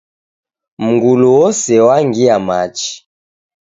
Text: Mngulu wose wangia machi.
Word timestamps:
Mngulu 0.85 1.27
wose 1.37 1.73
wangia 1.87 2.37
machi. 2.47 2.91